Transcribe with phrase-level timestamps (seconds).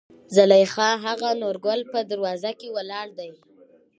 [0.35, 3.31] زليخا: هغه نورګل په دروازه کې ولاړ دى.